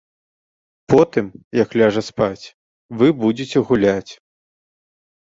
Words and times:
Потым, 0.93 1.25
як 1.63 1.69
ляжа 1.81 2.01
спаць, 2.07 2.45
вы 3.01 3.11
будзеце 3.21 3.57
гуляць. 3.69 4.11